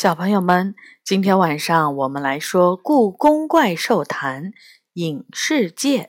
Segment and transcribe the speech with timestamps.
[0.00, 0.74] 小朋友们，
[1.04, 4.52] 今天晚上我们来说《故宫怪兽谈
[4.94, 6.04] 影视界》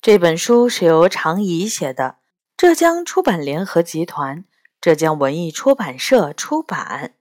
[0.00, 2.18] 这本书是由常怡写的，
[2.56, 4.44] 浙江出版联合集团、
[4.80, 7.14] 浙江文艺出版社出版。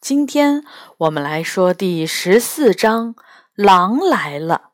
[0.00, 0.64] 今天
[0.96, 3.14] 我们来说第十四章
[3.54, 4.70] 《狼来了》。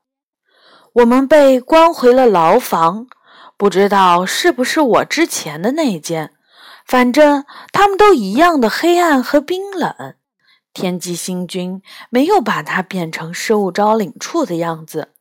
[0.93, 3.09] 我们被关回了牢房，
[3.57, 6.35] 不知道是不是我之前的那间。
[6.89, 10.15] 反正他们都一样的黑暗和冰冷。
[10.73, 15.13] 天机星君没有把它变成失物招领处的样子，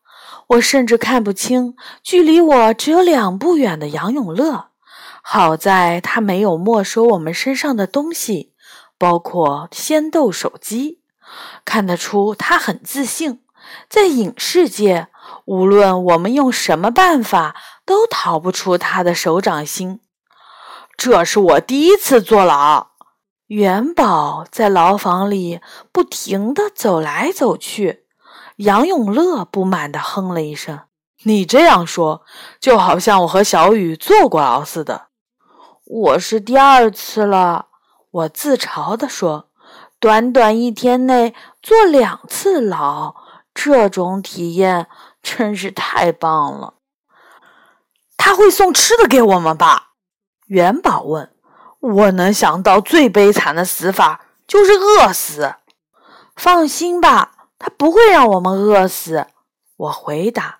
[0.47, 4.69] 我甚至看不清距离我只有两步远的杨永乐。
[5.21, 8.53] 好在他没有没收我们身上的东西，
[8.97, 11.01] 包括仙豆手机。
[11.65, 13.41] 看得出他很自信，
[13.89, 15.07] 在影视界，
[15.43, 19.99] 无论我们用什么办法，都逃不出他的手掌心。
[20.97, 22.87] 这是我第一次坐牢。
[23.45, 25.61] 元宝在牢房里
[25.91, 28.07] 不停地走来走去。
[28.57, 30.81] 杨永乐不满地哼了一声
[31.23, 32.23] ：“你这样说，
[32.59, 35.09] 就好像我和小雨坐过牢似的。”
[35.85, 37.67] 我是第二次了，
[38.09, 39.49] 我自嘲地说
[40.01, 43.15] ：“短短一天内坐两次牢，
[43.53, 44.87] 这种体验
[45.21, 46.73] 真是太棒了。”
[48.17, 49.86] 他会送吃的给我们吧？
[50.47, 51.31] 元宝问
[51.79, 55.55] ：“我能想到最悲惨的死法就是饿死。”
[56.35, 59.27] 放心吧，他不会让我们饿死。
[59.75, 60.59] 我回答：“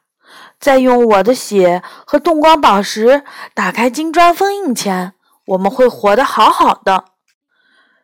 [0.60, 5.14] 在用我的血和动光宝石打开金砖封印前，
[5.46, 7.06] 我们会活得好好的。”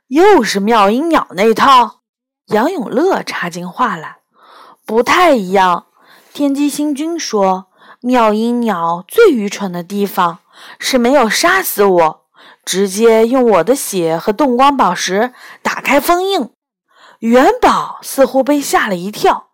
[0.08, 2.02] 又是妙音鸟那套。
[2.48, 4.18] 杨永乐插进话来
[4.86, 5.88] ：“不太一样。
[6.34, 7.68] 天机星君说，
[8.00, 10.40] 妙音鸟最愚蠢的地方。”
[10.80, 12.26] 是没有杀死我，
[12.66, 16.52] 直接用我的血和动光宝石打开封印。
[17.20, 19.52] 元宝似乎被吓了一跳。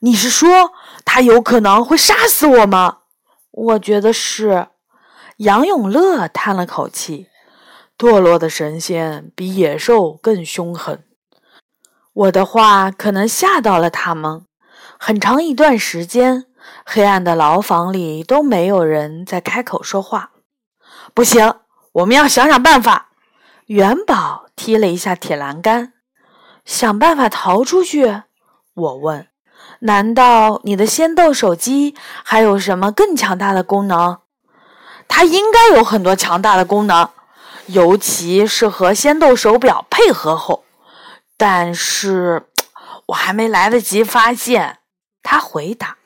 [0.00, 0.72] 你是说
[1.04, 2.98] 他有可能会杀死我吗？
[3.50, 4.68] 我觉得是。
[5.38, 7.28] 杨永乐叹了口气。
[7.96, 11.04] 堕落的神仙比野兽更凶狠。
[12.12, 14.44] 我的话可能吓到了他们。
[14.98, 16.46] 很长一段时间，
[16.84, 20.32] 黑暗的牢房里都没有人在开口说话。
[21.14, 21.54] 不行，
[21.92, 23.10] 我们要想想办法。
[23.66, 25.92] 元宝踢了一下铁栏杆，
[26.64, 28.22] 想办法逃出去。
[28.74, 29.28] 我问
[29.78, 34.18] ：“难道你的仙豆手机还有什么更强大的功能？”
[35.06, 37.08] 它应该有很多强大的功能，
[37.66, 40.64] 尤其是和仙豆手表配合后。
[41.36, 42.48] 但是
[43.06, 44.78] 我还没来得及发现。
[45.22, 45.96] 他回答：“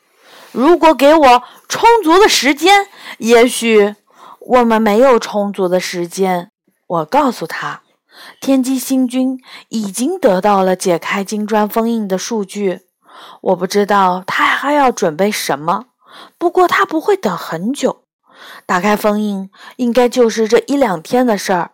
[0.52, 3.94] 如果给我充足的时间，也许……”
[4.48, 6.52] 我们没有充足的时间，
[6.86, 7.82] 我告诉他，
[8.40, 9.38] 天机星君
[9.68, 12.86] 已经得到了解开金砖封印的数据。
[13.42, 15.88] 我不知道他还要准备什么，
[16.38, 18.04] 不过他不会等很久。
[18.64, 21.72] 打开封印应该就是这一两天的事儿。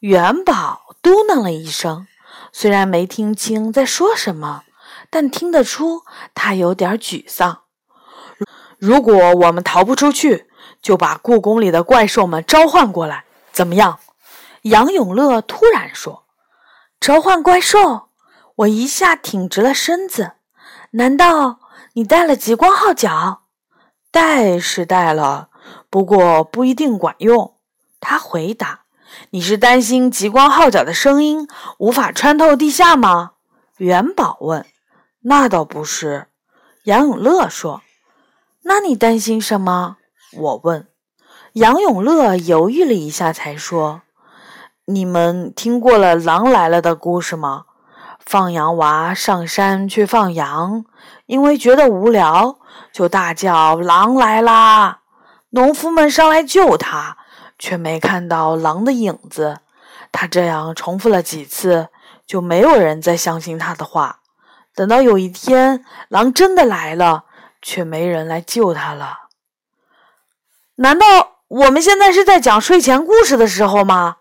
[0.00, 2.08] 元宝嘟囔了一声，
[2.52, 4.64] 虽然没听清在说什么，
[5.08, 6.02] 但听得出
[6.34, 7.60] 他有点沮丧。
[8.80, 10.48] 如果我们逃不出去，
[10.82, 14.00] 就把故宫里的怪兽们召唤过来，怎么样？
[14.62, 16.24] 杨永乐突然说
[17.00, 18.08] ：“召唤怪兽！”
[18.56, 20.32] 我一下挺直了身子。
[20.92, 21.58] 难道
[21.94, 23.42] 你带了极光号角？
[24.10, 25.48] 带是带了，
[25.88, 27.54] 不过不一定管用。
[27.98, 28.82] 他回答
[29.30, 31.48] ：“你是担心极光号角的声音
[31.78, 33.32] 无法穿透地下吗？”
[33.78, 34.66] 元宝问。
[35.22, 36.26] “那倒不是。”
[36.84, 37.82] 杨永乐说。
[38.64, 39.96] “那你担心什么？”
[40.34, 40.86] 我问
[41.54, 44.00] 杨永乐，犹豫了一下，才说
[44.86, 47.64] ：“你们听过了狼来了的故事吗？
[48.18, 50.86] 放羊娃上山去放羊，
[51.26, 52.56] 因为觉得无聊，
[52.92, 55.00] 就大叫‘狼来啦’。
[55.50, 57.18] 农夫们上来救他，
[57.58, 59.58] 却没看到狼的影子。
[60.10, 61.88] 他这样重复了几次，
[62.26, 64.20] 就没有人再相信他的话。
[64.74, 67.24] 等到有一天，狼真的来了，
[67.60, 69.18] 却没人来救他了。”
[70.76, 74.16] 难道我们现在是在讲睡前故事的时候吗？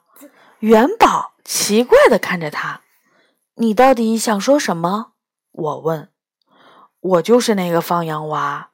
[0.59, 2.81] 元宝奇怪的看着他，
[3.55, 5.13] 你到底想说什么？
[5.51, 6.09] 我问。
[6.99, 8.69] 我就是那个放羊娃。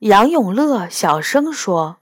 [0.00, 1.98] 杨永乐小声说：“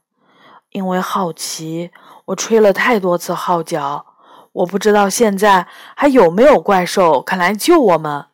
[0.73, 1.91] 因为好奇，
[2.25, 4.07] 我吹了太多次号角。
[4.53, 8.27] 我不知道现在还有没有怪兽肯来救我们。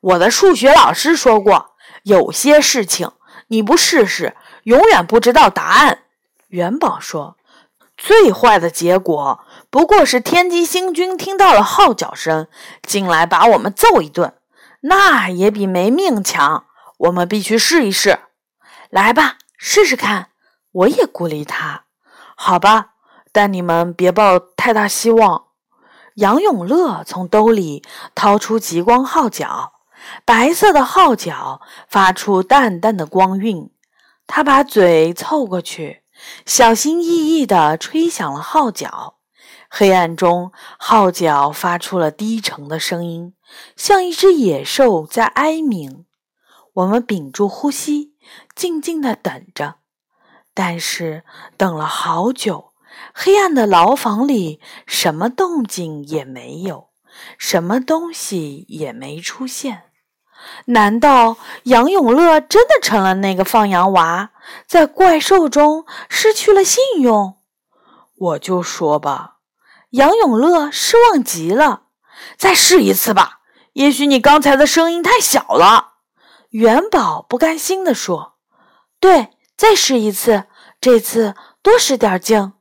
[0.00, 1.72] 我的数学老师说过，
[2.04, 3.10] 有些事情
[3.48, 5.98] 你不试试，永远不知道答案。”
[6.54, 7.36] 元宝说
[7.98, 12.46] ：“最坏的结果不过是天机星君听到了号角声，
[12.80, 14.34] 进来把我们揍一顿，
[14.82, 16.66] 那也比没命强。
[16.98, 18.20] 我们必须试一试。
[18.88, 20.28] 来吧，试试看。
[20.70, 21.86] 我也鼓励他。
[22.36, 22.90] 好吧，
[23.32, 25.46] 但你们别抱太大希望。
[26.14, 27.82] 杨永乐从兜里
[28.14, 29.72] 掏出极光号角，
[30.24, 33.72] 白色的号角发出淡淡的光晕。
[34.28, 36.03] 他把嘴凑过去，
[36.46, 39.18] 小心翼翼地吹响了号角。
[39.68, 43.34] 黑暗中，号角发出了低沉的声音，
[43.76, 46.06] 像一只野兽在哀鸣。
[46.74, 48.14] 我们屏住呼吸，
[48.54, 49.76] 静静地等着。
[50.54, 51.24] 但是
[51.56, 52.72] 等了好久，
[53.12, 56.90] 黑暗的牢房里什么动静也没有，
[57.36, 59.93] 什么东西也没出现。
[60.66, 64.30] 难道杨永乐真的成了那个放羊娃，
[64.66, 67.36] 在怪兽中失去了信用？
[68.16, 69.36] 我就说吧，
[69.90, 71.82] 杨永乐失望极了。
[72.36, 73.40] 再试一次吧，
[73.74, 75.94] 也许你刚才的声音太小了。
[76.50, 78.34] 元宝不甘心地说
[79.00, 80.46] ：“对。”再试一次，
[80.80, 82.54] 这次多使点劲。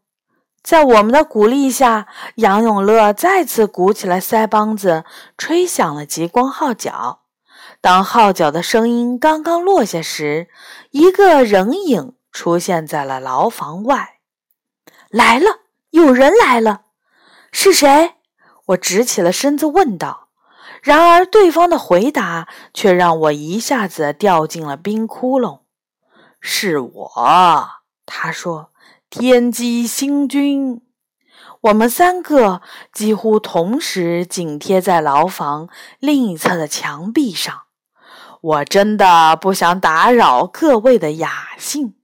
[0.61, 5.03] 在我们的鼓励下，杨永乐再次鼓起了腮帮子，
[5.35, 7.22] 吹响了极光号角。
[7.83, 10.47] 当号角的声音刚刚落下时，
[10.91, 14.19] 一个人影出现在了牢房外。
[15.09, 16.83] 来了，有人来了，
[17.51, 18.13] 是谁？
[18.67, 20.29] 我直起了身子问道。
[20.81, 25.63] 然而，对方的回答却让我一下子掉进了冰窟窿。
[26.39, 27.67] 是我，
[28.05, 28.71] 他说
[29.11, 30.81] ：“天机星君。”
[31.59, 32.61] 我们三个
[32.93, 35.67] 几乎同时紧贴在牢房
[35.99, 37.63] 另一侧的墙壁上。
[38.43, 41.95] 我真的不想打扰各位的雅兴，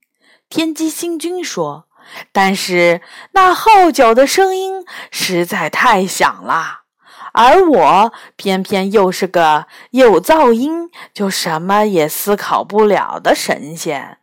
[0.47, 1.88] 天机星君说。
[2.31, 3.01] 但是
[3.33, 6.83] 那号角的声音实在太响了，
[7.33, 14.19] 而我偏偏又是个有噪音就什么也思考不了的神仙。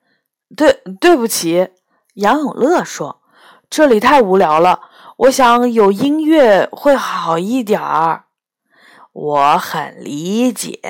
[0.57, 1.69] 对，对不起，
[2.15, 3.21] 杨永乐说
[3.69, 4.81] ：“这里太无聊了，
[5.19, 8.25] 我想有音乐会好一点儿。”
[9.13, 10.81] 我很理解，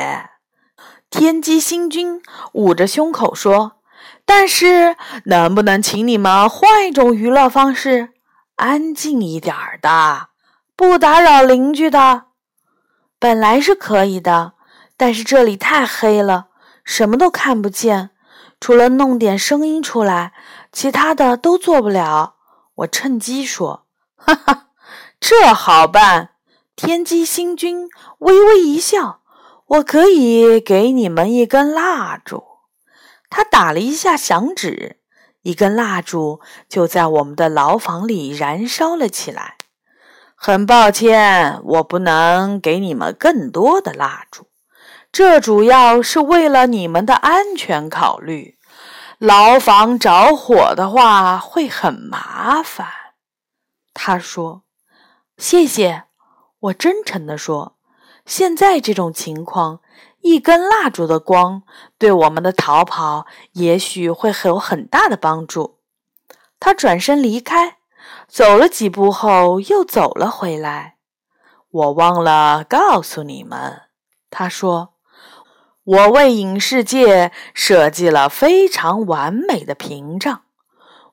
[1.16, 2.20] 天机星君
[2.52, 3.78] 捂着胸口说
[4.26, 8.10] ：“但是，能不能请你们换一种娱乐方式，
[8.56, 10.28] 安静一点儿的，
[10.76, 12.24] 不打扰邻居的？
[13.18, 14.52] 本来是可以的，
[14.98, 16.48] 但是这里太黑了，
[16.84, 18.10] 什么都看不见。”
[18.60, 20.34] 除了弄点声音出来，
[20.70, 22.34] 其他的都做不了。
[22.74, 23.86] 我趁机说
[24.16, 24.66] ：“哈哈，
[25.18, 26.32] 这好办。”
[26.76, 27.88] 天机星君
[28.18, 29.20] 微微一笑
[29.66, 32.44] ：“我可以给你们一根蜡烛。”
[33.28, 35.00] 他打了一下响指，
[35.42, 39.56] 一根蜡烛就在我们的牢房里燃烧了起来。
[40.34, 44.46] 很抱歉，我不能给你们更多的蜡烛。
[45.10, 48.58] 这主要是为了你们的安全考虑，
[49.18, 52.86] 牢房着火的话会很麻烦。
[53.94, 54.62] 他说
[55.38, 56.04] ：“谢谢。”
[56.60, 57.75] 我真诚地说
[58.26, 59.80] ：“现在这种情况，
[60.20, 61.62] 一根蜡烛的光
[61.96, 65.78] 对我们的逃跑也许会有很大的帮助。”
[66.60, 67.78] 他转身离开，
[68.28, 70.96] 走了几步后又走了回来。
[71.70, 73.82] 我忘了告诉你们，
[74.30, 74.92] 他说。
[75.86, 80.42] 我为影视界设计了非常完美的屏障，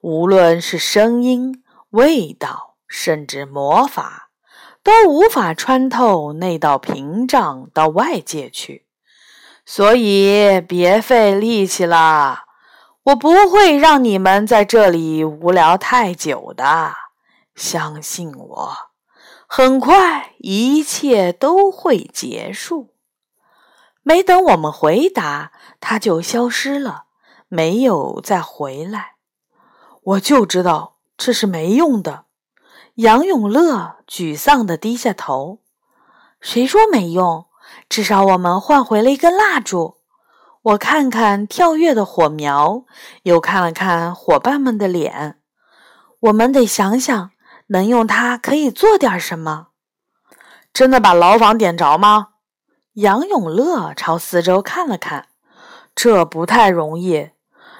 [0.01, 4.31] 无论是声音、味道，甚至魔法，
[4.83, 8.85] 都无法穿透那道屏障到外界去。
[9.65, 12.43] 所以别费力气了，
[13.03, 16.93] 我不会让你们在这里无聊太久的。
[17.55, 18.77] 相信我，
[19.47, 22.89] 很快一切都会结束。
[24.01, 27.05] 没等我们回答，他就消失了，
[27.47, 29.13] 没有再回来。
[30.01, 32.25] 我就知道这是没用的。
[32.95, 35.61] 杨永乐沮丧地低下头。
[36.39, 37.47] 谁说没用？
[37.89, 39.97] 至少我们换回了一根蜡烛。
[40.61, 42.83] 我看看跳跃的火苗，
[43.23, 45.39] 又看了看伙伴们的脸。
[46.19, 47.31] 我们得想想，
[47.67, 49.69] 能用它可以做点什么。
[50.71, 52.27] 真的把牢房点着吗？
[52.93, 55.29] 杨永乐朝四周看了看，
[55.95, 57.31] 这不太容易。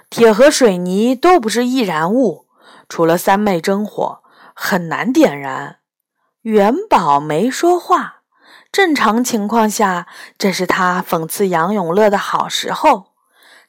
[0.09, 2.47] 铁和水泥都不是易燃物，
[2.89, 4.22] 除了三昧真火，
[4.53, 5.79] 很难点燃。
[6.41, 8.21] 元宝没说话。
[8.71, 10.07] 正常情况下，
[10.37, 13.13] 这是他讽刺杨永乐的好时候。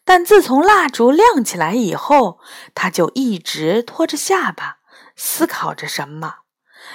[0.05, 2.39] 但自从蜡烛亮起来以后，
[2.75, 4.79] 他就一直拖着下巴，
[5.17, 6.37] 思考着什么。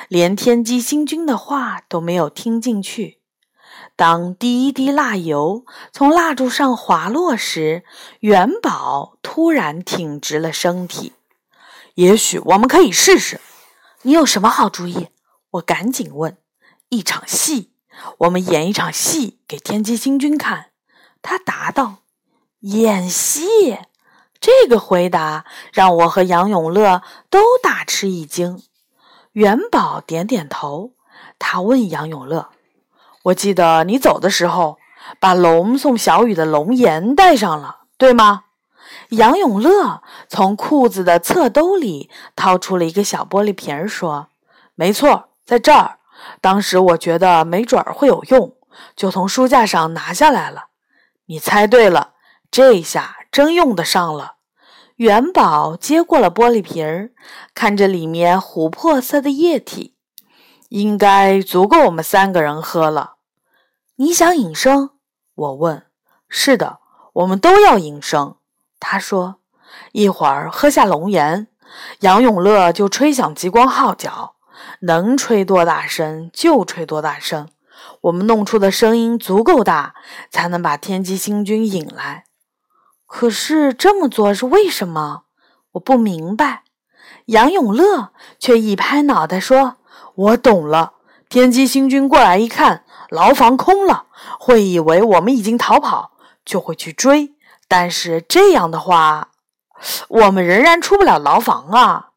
[0.07, 3.21] 连天机星君的话都没有听进去。
[3.95, 7.83] 当第一滴蜡油从蜡烛上滑落时，
[8.21, 11.13] 元宝突然挺直了身体。
[11.95, 13.39] 也许我们可以试试。
[14.03, 15.09] 你有什么好主意？
[15.51, 16.37] 我赶紧问。
[16.87, 17.73] 一场戏，
[18.19, 20.67] 我们演一场戏给天机星君看。
[21.21, 21.97] 他答道
[22.61, 23.77] ：“演戏。”
[24.39, 28.63] 这个回答让我和杨永乐都大吃一惊。
[29.33, 30.93] 元宝点点头，
[31.37, 32.49] 他问杨永乐
[33.23, 34.77] ：“我记得你走的时候，
[35.19, 38.45] 把龙送小雨的龙颜带上了，对吗？”
[39.09, 44.29] 杨永乐从裤子的侧兜里掏出了一个小玻璃瓶，说
[44.75, 45.99] ：“没错，在这儿。
[46.41, 48.55] 当时我觉得没准儿会有用，
[48.95, 50.67] 就从书架上拿下来了。
[51.25, 52.13] 你猜对了，
[52.51, 54.35] 这下真用得上了。”
[54.97, 57.11] 元宝接过了玻璃瓶，
[57.53, 59.95] 看着里面琥珀色的液体，
[60.67, 63.13] 应该足够我们三个人喝了。
[63.95, 64.89] 你想隐身？
[65.33, 65.85] 我问。
[66.27, 66.79] 是的，
[67.13, 68.35] 我们都要隐身。
[68.79, 69.35] 他说
[69.91, 71.47] ：“一会儿喝下龙岩，
[71.99, 74.35] 杨永乐就吹响极光号角，
[74.81, 77.49] 能吹多大声就吹多大声。
[78.01, 79.95] 我们弄出的声音足够大，
[80.29, 82.25] 才能把天机星君引来。”
[83.05, 85.23] 可是这么做是为什么？
[85.71, 86.63] 我不明白。
[87.25, 89.77] 杨永乐却一拍脑袋说
[90.15, 90.93] ：“我懂了。
[91.27, 94.05] 天机星君过来一看，牢房空了，
[94.39, 96.11] 会以为我们已经逃跑，
[96.45, 97.35] 就会去追。
[97.69, 99.29] 但是这样的话，
[100.09, 102.09] 我们仍然出不了牢房啊。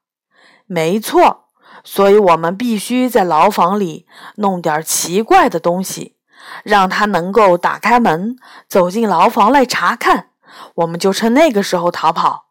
[0.64, 1.44] 没错，
[1.85, 4.06] 所以我们必须在牢房里
[4.37, 6.16] 弄点奇怪的东西，
[6.64, 10.30] 让他能够打开门，走进牢房来查看。”
[10.76, 12.47] 我们就趁那个时候逃跑。”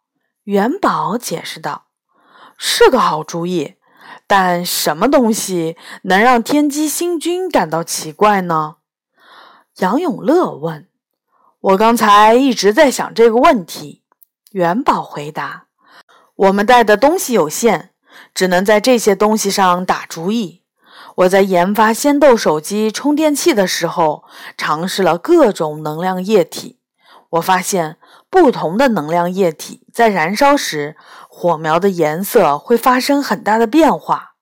[0.46, 1.86] 元宝解释道
[2.58, 3.76] ，“是个好主意，
[4.28, 8.76] 但什么东西能让天机星君感到奇怪呢？”
[9.78, 10.88] 杨永乐问。
[11.62, 14.04] “我刚才一直在想这个问题。”
[14.52, 15.68] 元宝回答
[16.36, 17.92] ，“我们带的东西有限，
[18.34, 20.64] 只能在这些东西上打主意。
[21.18, 24.24] 我在研发仙豆手机充电器的时候，
[24.58, 26.80] 尝试了各种能量液体。”
[27.32, 27.98] 我发现，
[28.30, 30.98] 不同的能量液体在燃烧时，
[31.30, 34.34] 火苗的颜色会发生很大的变化。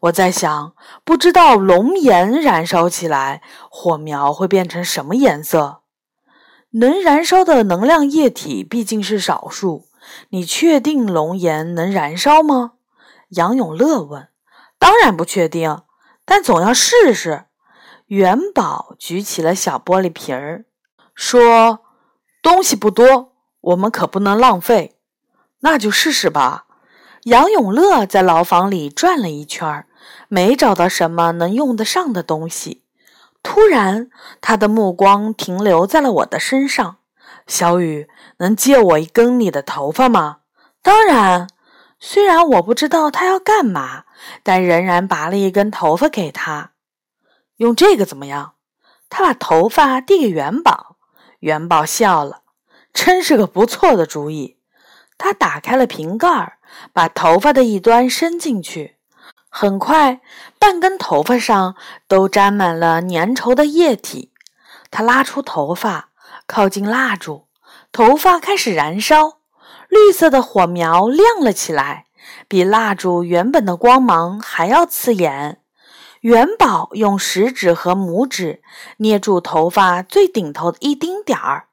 [0.00, 0.72] 我在想，
[1.04, 5.81] 不知道龙岩燃烧起来，火苗会变成什么颜色？
[6.72, 9.88] 能燃烧的能量液体毕竟是少数，
[10.30, 12.72] 你确定龙岩能燃烧吗？
[13.30, 14.28] 杨永乐问。
[14.78, 15.82] 当然不确定，
[16.24, 17.44] 但总要试试。
[18.06, 20.66] 元宝举起了小玻璃瓶儿，
[21.14, 21.80] 说。
[22.42, 24.96] 东西不多，我们可不能浪费。
[25.60, 26.66] 那就试试吧。
[27.22, 29.86] 杨永乐在牢房里转了一圈，
[30.26, 32.81] 没找到什么能用得上的东西。
[33.42, 36.98] 突然，他的目光停留在了我的身上。
[37.46, 38.08] 小雨，
[38.38, 40.38] 能借我一根你的头发吗？
[40.82, 41.48] 当然。
[42.04, 44.06] 虽然我不知道他要干嘛，
[44.42, 46.72] 但仍然拔了一根头发给他。
[47.58, 48.54] 用这个怎么样？
[49.08, 50.96] 他把头发递给元宝。
[51.38, 52.42] 元宝笑了，
[52.92, 54.58] 真是个不错的主意。
[55.16, 56.58] 他打开了瓶盖，
[56.92, 58.96] 把头发的一端伸进去，
[59.54, 60.22] 很快，
[60.58, 61.76] 半根头发上
[62.08, 64.32] 都沾满了粘稠的液体。
[64.90, 66.08] 他拉出头发，
[66.46, 67.48] 靠近蜡烛，
[67.92, 69.40] 头发开始燃烧，
[69.90, 72.06] 绿色的火苗亮了起来，
[72.48, 75.60] 比蜡烛原本的光芒还要刺眼。
[76.22, 78.62] 元宝用食指和拇指
[78.96, 81.66] 捏住头发最顶头的一丁点儿，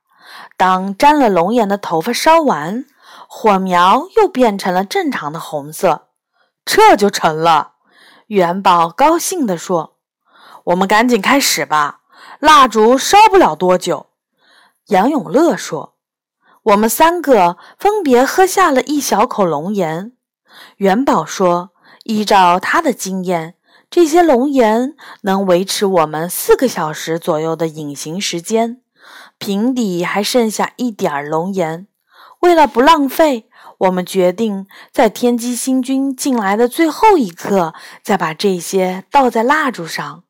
[0.57, 2.85] 当沾了龙眼的头发烧完，
[3.29, 6.08] 火苗又变成了正常的红色，
[6.71, 7.71] 这就成了。
[8.27, 9.97] 元宝高兴地说
[10.65, 12.01] ：“我们赶紧开始吧，
[12.39, 14.11] 蜡烛烧不了多久。”
[14.89, 15.95] 杨永乐说
[16.61, 20.11] ：“我们三个分别喝下了一小口龙眼。”
[20.77, 21.71] 元宝说
[22.05, 23.55] ：“依照他的经验。”
[23.89, 28.83] 这些龙岩能维持我们四个小时左右的隐形时间。
[29.39, 31.87] 瓶底还剩下一点儿龙岩，
[32.41, 33.48] 为了不浪费，
[33.79, 40.23] 我们决定在天机星君进来的最后一刻，再把这些倒在蜡烛上。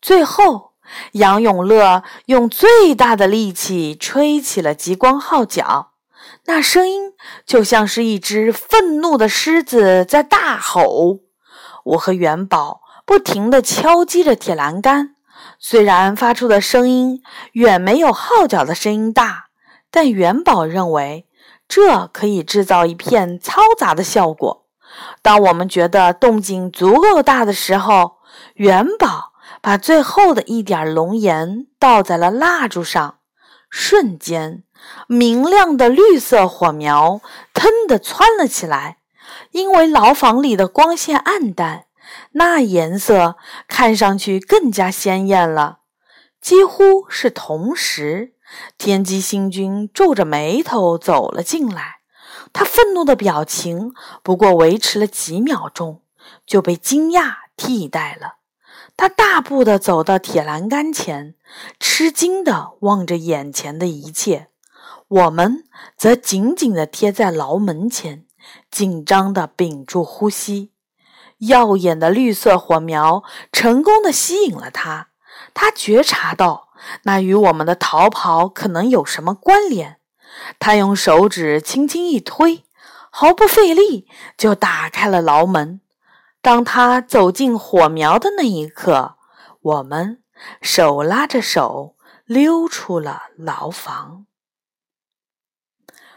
[0.00, 0.72] 最后，
[1.12, 5.92] 杨永乐用最大的力气吹起了极光号角，
[6.46, 7.12] 那声音
[7.44, 11.20] 就像是一只愤怒的狮子在大吼。
[11.84, 12.82] 我和元宝。
[13.06, 15.16] 不停地敲击着铁栏杆，
[15.58, 17.22] 虽然发出的声音
[17.52, 19.48] 远没有号角的声音大，
[19.90, 21.26] 但元宝认为
[21.68, 24.66] 这可以制造一片嘈杂的效果。
[25.22, 28.18] 当我们觉得动静足够大的时候，
[28.54, 33.18] 元宝把最后的一点龙岩倒在了蜡烛上，
[33.70, 34.62] 瞬间，
[35.08, 37.20] 明亮的绿色火苗
[37.52, 38.98] 腾地窜了起来。
[39.50, 41.86] 因为牢房里的光线暗淡，
[42.32, 45.78] 那颜色看上去更加鲜艳了。
[46.44, 48.34] 几乎是同时，
[48.76, 52.00] 天机星君皱着眉头走了进来。
[52.52, 56.02] 他愤怒的表情不过维持了几秒钟，
[56.44, 58.34] 就被惊讶替代了。
[58.94, 61.34] 他大步的走到铁栏杆前，
[61.80, 64.48] 吃惊的望着眼前的一切。
[65.08, 65.64] 我们
[65.96, 68.26] 则紧紧的贴在牢门前，
[68.70, 70.72] 紧张的屏住呼吸。
[71.38, 75.08] 耀眼的绿色火苗成功的吸引了他，
[75.54, 76.68] 他觉察到
[77.04, 79.98] 那与我们的逃跑可能有什么关联。
[80.58, 82.64] 他用手指轻轻一推，
[83.08, 85.80] 毫不费力就打开了牢门。
[86.42, 89.16] 当他走进火苗的那一刻，
[89.62, 90.22] 我们
[90.60, 91.94] 手拉着手
[92.26, 94.26] 溜出了牢房。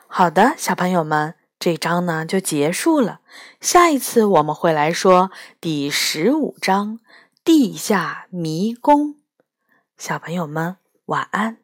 [0.07, 3.19] 好的，小朋友们，这章呢就结束了。
[3.61, 5.29] 下一次我们会来说
[5.61, 6.95] 第十五章
[7.43, 9.13] 《地下迷宫》。
[9.97, 11.57] 小朋友们，晚安。